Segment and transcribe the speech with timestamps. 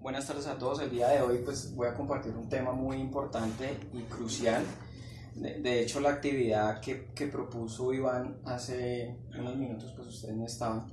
[0.00, 0.80] Buenas tardes a todos.
[0.80, 4.62] El día de hoy pues voy a compartir un tema muy importante y crucial.
[5.34, 10.86] De, hecho la actividad que, que, propuso Iván hace unos minutos pues ustedes no estaban.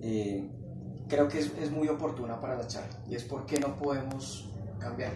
[0.00, 0.50] Eh,
[1.06, 4.48] creo que es, es, muy oportuna para la charla y es por qué no podemos
[4.78, 5.12] cambiar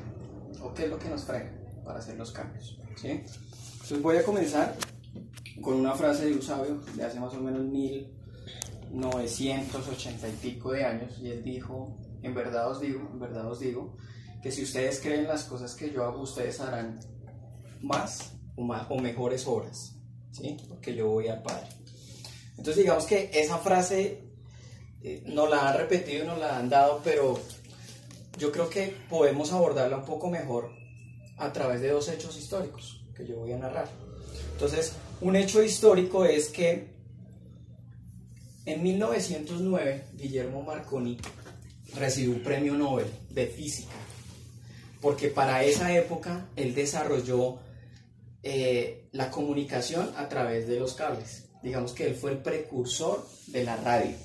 [0.62, 1.50] o qué es lo que nos frena
[1.84, 2.78] para hacer los cambios.
[2.96, 3.22] ¿sí?
[3.72, 4.76] Entonces voy a comenzar
[5.60, 10.84] con una frase de un sabio de hace más o menos 1980 y pico de
[10.84, 13.96] años y él dijo, en verdad os digo, en verdad os digo,
[14.42, 17.00] que si ustedes creen las cosas que yo hago, ustedes harán
[17.80, 19.94] más o, más, o mejores obras,
[20.30, 20.56] ¿sí?
[20.68, 21.68] Porque yo voy al Padre.
[22.50, 24.24] Entonces digamos que esa frase
[25.02, 27.38] eh, nos la han repetido, nos la han dado, pero
[28.38, 30.70] yo creo que podemos abordarla un poco mejor
[31.38, 33.88] a través de dos hechos históricos que yo voy a narrar.
[34.52, 36.92] Entonces, un hecho histórico es que
[38.64, 41.18] en 1909 Guillermo Marconi
[41.96, 43.94] recibió un premio Nobel de física,
[45.00, 47.58] porque para esa época él desarrolló
[48.42, 51.44] eh, la comunicación a través de los cables.
[51.62, 54.16] Digamos que él fue el precursor de la radio,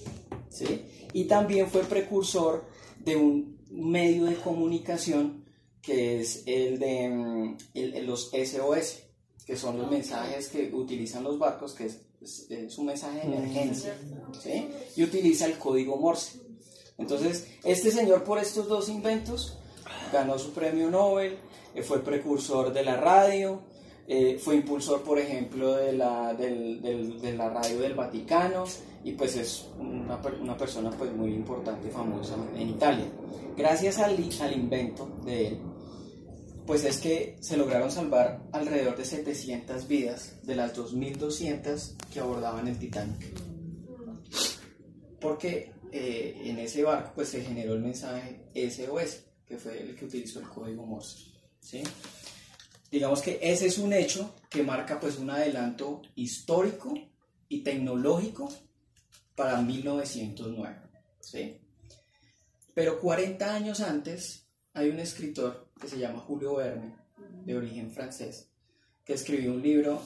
[0.49, 0.85] ¿sí?
[1.13, 2.65] Y también fue precursor
[2.99, 5.45] de un medio de comunicación
[5.81, 7.57] que es el de mm,
[8.05, 9.03] los SOS,
[9.45, 13.95] que son los mensajes que utilizan los barcos, que es, un mensaje de emergencia,
[14.43, 14.67] ¿sí?
[14.95, 16.46] y utiliza el código Morse.
[16.97, 19.57] Entonces, este señor por estos dos inventos
[20.11, 21.37] ganó su premio Nobel,
[21.75, 23.61] eh, fue precursor de la radio,
[24.07, 28.63] eh, fue impulsor, por ejemplo, de la, de la radio del Vaticano
[29.03, 33.05] y pues es una, una, persona pues muy importante y famosa en Italia.
[33.55, 35.59] Gracias al, al invento de él,
[36.65, 42.67] pues es que se lograron salvar alrededor de 700 vidas de las 2.200 que abordaban
[42.67, 43.33] el Titanic.
[45.19, 50.05] Porque eh, en ese barco pues se generó el mensaje SOS, que fue el que
[50.05, 51.31] utilizó el código Morse.
[51.59, 51.83] ¿sí?
[52.91, 56.93] Digamos que ese es un hecho que marca pues un adelanto histórico
[57.49, 58.49] y tecnológico
[59.35, 60.75] para 1909.
[61.19, 61.61] ¿sí?
[62.73, 66.95] Pero 40 años antes hay un escritor que se llama Julio Verne,
[67.45, 68.49] de origen francés,
[69.03, 70.01] que escribió un libro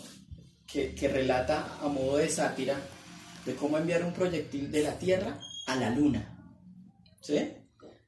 [0.65, 2.79] que, relata a modo de sátira
[3.45, 5.39] de cómo enviar un proyectil de la Tierra
[5.71, 6.37] a la Luna.
[7.21, 7.53] ¿Sí?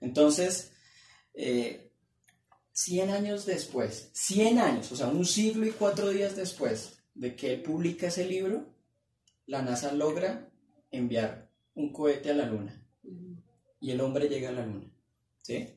[0.01, 0.72] Entonces,
[1.34, 1.91] 100 eh,
[3.12, 7.62] años después, 100 años, o sea, un siglo y cuatro días después de que él
[7.62, 8.66] publica ese libro,
[9.46, 10.50] la NASA logra
[10.91, 12.81] enviar un cohete a la Luna.
[13.80, 14.91] Y el hombre llega a la Luna.
[15.41, 15.69] ¿Sí?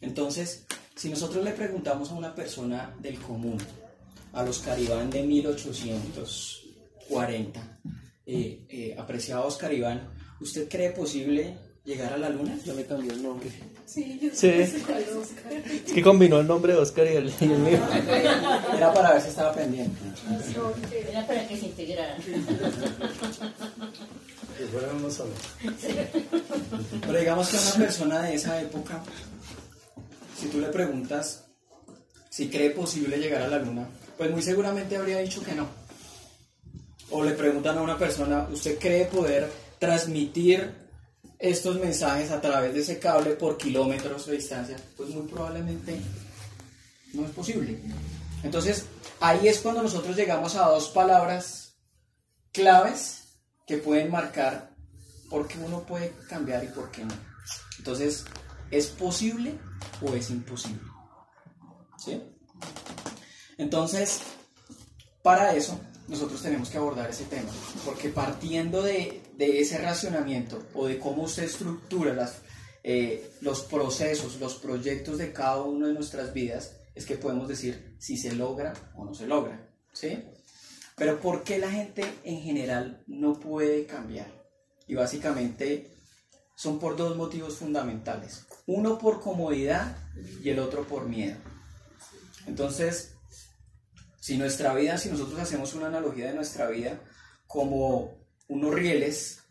[0.00, 3.58] Entonces, si nosotros le preguntamos a una persona del común,
[4.32, 7.80] a los Caribán de 1840,
[8.26, 10.08] eh, eh, apreciado Oscar Iván,
[10.40, 12.58] ¿usted cree posible llegar a la luna?
[12.64, 13.50] Ya me cambió el nombre.
[13.86, 14.48] Sí, yo sí.
[14.48, 17.24] Es que combinó el nombre de Oscar y el,
[17.58, 17.78] mío.
[18.76, 19.98] Era para ver si estaba pendiente.
[21.10, 22.22] Era para que se integraran.
[27.00, 29.02] Pero digamos que una persona de esa época
[30.44, 31.44] si tú le preguntas
[32.28, 35.68] si cree posible llegar a la luna, pues muy seguramente habría dicho que no.
[37.10, 39.48] O le preguntan a una persona, ¿usted cree poder
[39.84, 40.72] transmitir
[41.38, 44.76] estos mensajes a través de ese cable por kilómetros de distancia?
[44.96, 46.00] Pues muy probablemente
[47.12, 47.78] no es posible.
[48.42, 48.86] Entonces,
[49.20, 51.76] ahí es cuando nosotros llegamos a dos palabras
[52.50, 53.36] claves
[53.66, 54.74] que pueden marcar
[55.28, 57.14] por qué uno puede cambiar y por qué no.
[57.78, 58.24] Entonces,
[58.70, 59.58] ¿es posible
[60.00, 60.80] o es imposible.
[61.98, 62.22] ¿Sí?
[63.58, 64.22] Entonces,
[65.22, 65.78] para eso,
[66.08, 67.50] nosotros tenemos que abordar ese tema,
[67.84, 72.42] porque partiendo de, ese racionamiento o de cómo usted estructura las,
[72.82, 77.96] eh, los procesos, los proyectos de cada una de nuestras vidas, es que podemos decir
[77.98, 79.70] si se logra o no se logra.
[79.92, 80.22] ¿sí?
[80.96, 84.28] Pero ¿por qué la gente en general no puede cambiar?
[84.86, 85.90] Y básicamente
[86.54, 88.46] son por dos motivos fundamentales.
[88.66, 89.96] Uno por comodidad
[90.42, 91.36] y el otro por miedo.
[92.46, 93.13] Entonces,
[94.24, 96.98] si nuestra vida, si nosotros hacemos una analogía de nuestra vida
[97.46, 99.42] como unos rieles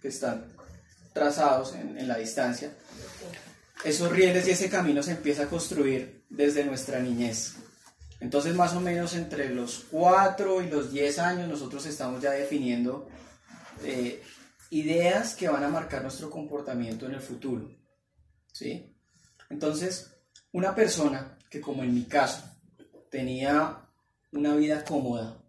[0.00, 0.54] que están
[1.12, 2.72] trazados en, la distancia,
[3.82, 7.56] esos rieles y ese camino se empieza a construir desde nuestra niñez.
[8.20, 13.08] Entonces, más o menos entre los 4 y los 10 años, nosotros estamos ya definiendo
[13.82, 14.22] eh,
[14.70, 17.68] ideas que van a marcar nuestro comportamiento en el futuro.
[18.52, 18.96] ¿Sí?
[19.48, 20.14] Entonces,
[20.52, 22.44] una persona que como en mi caso
[23.10, 23.88] tenía
[24.32, 25.42] una vida cómoda,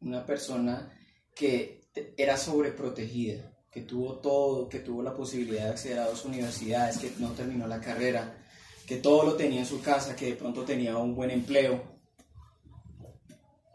[0.00, 0.92] una persona
[1.34, 6.98] que era sobreprotegida, que tuvo todo, que tuvo la posibilidad de acceder a dos universidades,
[6.98, 8.38] que no terminó la carrera,
[8.86, 11.82] que todo lo tenía en su casa, que de pronto tenía un buen empleo,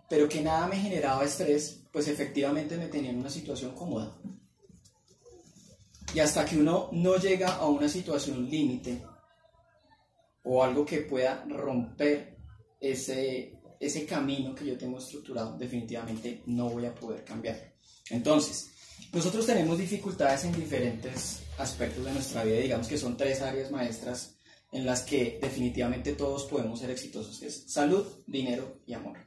[0.09, 4.17] pero que nada me generaba estrés, pues efectivamente me tenía en una situación cómoda.
[6.13, 9.03] Y hasta que uno no llega a una situación límite
[10.43, 12.39] o algo que pueda romper
[12.79, 17.73] ese, ese camino que yo tengo estructurado, definitivamente no voy a poder cambiar.
[18.09, 18.71] Entonces,
[19.13, 24.35] nosotros tenemos dificultades en diferentes aspectos de nuestra vida, digamos que son tres áreas maestras
[24.71, 29.17] en las que definitivamente todos podemos ser exitosos, que es salud, dinero y amor.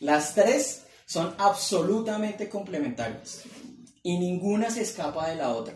[0.00, 3.42] Las tres son absolutamente complementarias
[4.02, 5.74] y ninguna se escapa de la otra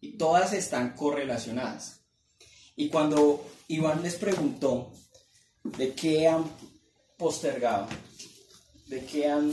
[0.00, 2.02] y todas están correlacionadas.
[2.76, 4.92] Y cuando Iván les preguntó
[5.64, 6.28] de qué
[7.18, 7.88] postergado,
[8.86, 9.52] de qué han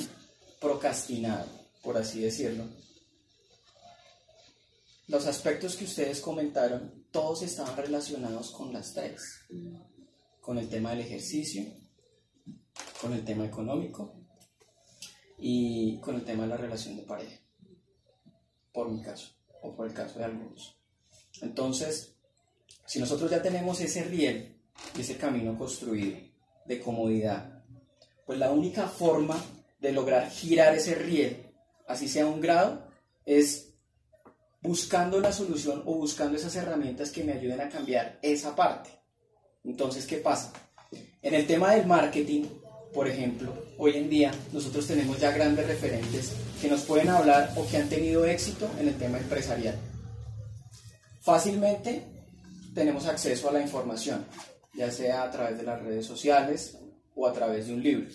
[0.62, 1.48] procrastinado,
[1.82, 2.66] por así decirlo,
[5.08, 9.22] los aspectos que ustedes comentaron, todos estaban relacionados con las tres.
[10.42, 11.64] Con el tema del ejercicio,
[13.02, 14.16] con el tema económico
[15.38, 17.40] y con el tema de la relación de pareja.
[18.72, 19.30] Por mi caso,
[19.62, 20.76] o por el caso de algunos.
[21.42, 22.16] Entonces,
[22.86, 24.60] si nosotros ya tenemos ese riel,
[24.98, 26.18] ese camino construido
[26.66, 27.55] de comodidad,
[28.26, 29.42] pues la única forma
[29.80, 31.52] de lograr girar ese riel,
[31.88, 32.88] así sea un grado,
[33.26, 33.74] es
[34.62, 38.90] buscando la solución o buscando esas herramientas que me ayuden a cambiar esa parte.
[39.64, 40.52] Entonces, ¿qué pasa?
[41.22, 42.46] En el tema del marketing,
[42.94, 46.32] por ejemplo, hoy en día nosotros tenemos ya grandes referentes
[46.62, 49.76] que nos pueden hablar o que han tenido éxito en el tema empresarial.
[51.22, 52.06] Fácilmente
[52.74, 54.26] tenemos acceso a la información,
[54.74, 56.78] ya sea a través de las redes sociales
[57.16, 58.08] o a través de un libro.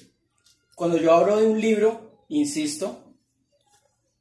[0.77, 3.17] Cuando yo hablo de un libro, insisto,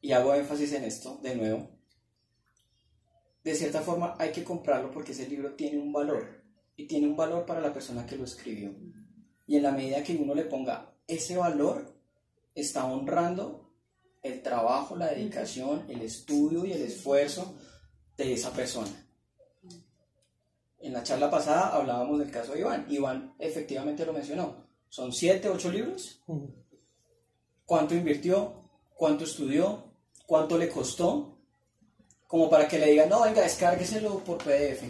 [0.01, 1.69] y hago énfasis en esto de nuevo,
[3.43, 6.43] de cierta forma hay que comprarlo porque ese libro tiene un valor
[6.75, 8.73] y tiene un valor para la persona que lo escribió.
[9.47, 11.99] Y en la medida que uno le ponga ese valor,
[12.53, 13.73] está honrando
[14.21, 17.57] el trabajo, la dedicación, el estudio y el esfuerzo
[18.17, 18.91] de esa persona.
[20.79, 22.85] En la charla pasada hablábamos del caso de Iván.
[22.89, 24.68] Iván efectivamente lo mencionó.
[24.89, 26.21] Son siete, ocho libros.
[27.65, 28.53] ¿Cuánto invirtió?
[28.93, 29.93] ¿Cuánto estudió?
[30.25, 31.39] ¿Cuánto le costó?
[32.29, 34.83] como para que le digan, no, venga, descárgueselo por PDF.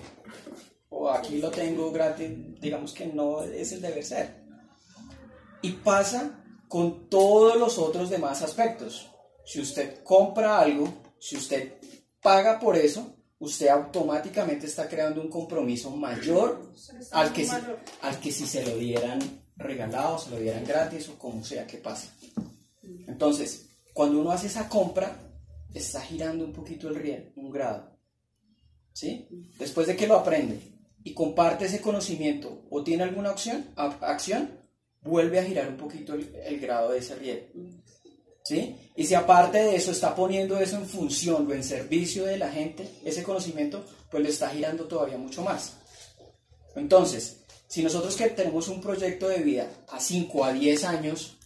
[0.89, 2.29] O aquí lo tengo gratis,
[2.59, 4.43] digamos que no es el deber ser.
[5.61, 9.09] Y pasa con todos los otros demás aspectos.
[9.45, 11.75] Si usted compra algo, si usted
[12.21, 16.71] paga por eso, usted automáticamente está creando un compromiso mayor
[17.11, 17.55] al que, si,
[18.01, 19.19] al que si se lo dieran
[19.55, 22.09] regalado, se lo dieran gratis o como sea que pase.
[23.07, 25.15] Entonces, cuando uno hace esa compra,
[25.73, 27.97] está girando un poquito el riel, un grado.
[28.93, 29.27] ¿Sí?
[29.57, 30.59] Después de que lo aprende
[31.03, 34.59] y comparte ese conocimiento o tiene alguna acción, acción
[35.01, 37.51] vuelve a girar un poquito el, grado de ese riel.
[38.49, 38.75] ¿Sí?
[38.95, 42.49] Y si aparte de eso está poniendo eso en función o en servicio de la
[42.49, 45.73] gente, ese conocimiento, pues le está girando todavía mucho más.
[46.75, 51.37] Entonces, si nosotros que tenemos un proyecto de vida a 5 a 10 años,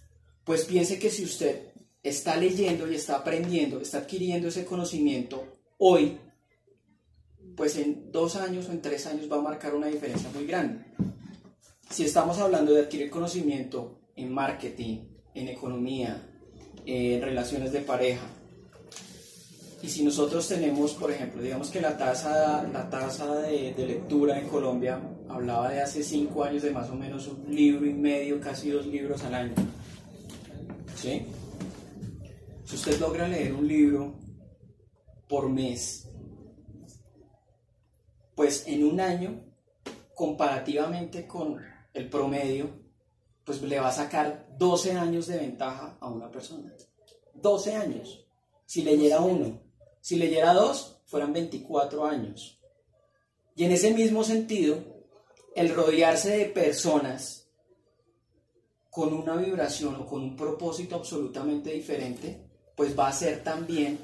[0.45, 5.43] pues piense que si usted está leyendo y está aprendiendo, está adquiriendo ese conocimiento
[5.79, 6.17] hoy,
[7.57, 10.85] pues en dos años o en tres años va a marcar una diferencia muy grande.
[11.89, 14.99] Si estamos hablando de adquirir conocimiento en marketing,
[15.33, 16.29] en economía,
[16.85, 18.25] en relaciones de pareja,
[19.83, 24.39] y si nosotros tenemos, por ejemplo, digamos que la tasa, la tasa de, de, lectura
[24.39, 24.97] en Colombia
[25.27, 28.87] hablaba de hace cinco años de más o menos un libro y medio, casi dos
[28.87, 29.53] libros al año.
[30.95, 31.25] ¿Sí?
[32.63, 34.15] Si usted logra leer un libro
[35.27, 36.07] por mes,
[38.35, 39.43] pues en un año,
[40.15, 41.57] comparativamente con
[41.93, 42.69] el promedio,
[43.45, 46.73] pues le va a sacar 12 años de ventaja a una persona.
[47.33, 48.25] 12 años.
[48.65, 49.61] Si leyera uno,
[50.01, 52.59] si leyera dos, fueran 24 años.
[53.55, 54.77] Y en ese mismo sentido,
[55.55, 57.47] el rodearse de personas
[58.89, 63.99] con una vibración o con un propósito absolutamente diferente, pues va a ser también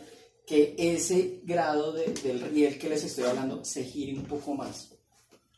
[0.46, 4.90] que ese grado del riel que les estoy hablando se gire un poco más.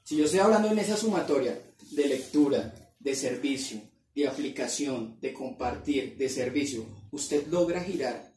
[0.03, 1.57] Si yo estoy hablando en esa sumatoria
[1.91, 3.81] de lectura, de servicio,
[4.15, 8.31] de aplicación, de compartir, de servicio, usted logra girar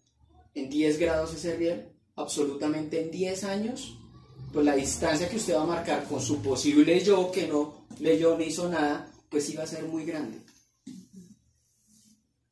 [0.54, 3.99] en 10 grados ese riel, absolutamente en 10 años,
[4.52, 8.38] pues la distancia que usted va a marcar con su posible yo que no leyó
[8.38, 10.38] ni hizo nada, pues iba a ser muy grande.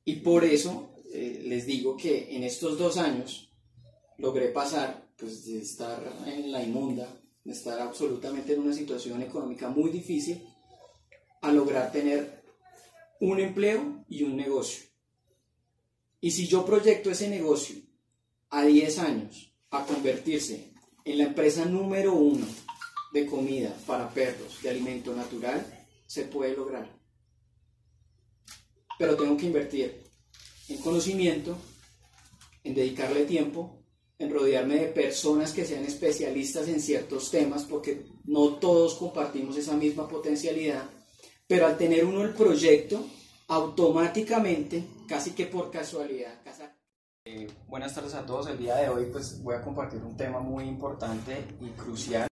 [0.04, 3.52] Y por eso eh, les digo que en estos dos años
[4.19, 7.09] logré pasar pues, de estar en la inmunda,
[7.45, 10.45] de estar absolutamente en una situación económica muy difícil,
[11.43, 12.43] a lograr tener
[13.21, 14.85] un empleo y un negocio.
[16.21, 17.77] Y si yo proyecto ese negocio
[18.51, 20.73] a 10 años a convertirse
[21.05, 22.47] en la empresa número uno
[23.13, 25.67] de comida para perros, de alimento natural,
[26.07, 26.89] se puede lograr.
[28.99, 30.03] Pero tengo que invertir
[30.69, 31.59] en conocimiento,
[32.63, 33.85] en dedicarle tiempo,
[34.19, 39.77] en rodearme de personas que sean especialistas en ciertos temas, porque no todos compartimos esa
[39.77, 40.89] misma potencialidad,
[41.52, 43.04] pero al tener uno el proyecto,
[43.49, 46.32] automáticamente, casi que por casualidad,
[47.26, 50.40] eh, buenas tardes a todos, el día de hoy pues voy a compartir un tema
[50.40, 52.26] muy importante y crucial.